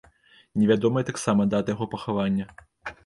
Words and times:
Невядомая 0.61 1.03
таксама 1.11 1.47
дата 1.53 1.69
яго 1.75 1.85
пахавання. 1.93 2.45